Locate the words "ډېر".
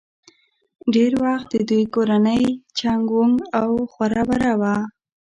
0.93-1.11